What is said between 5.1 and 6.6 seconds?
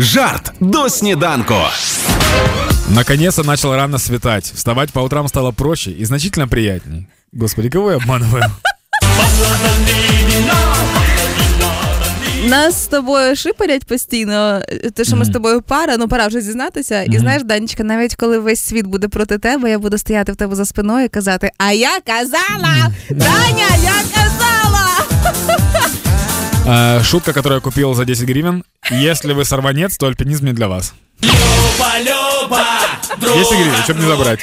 стало проще и значительно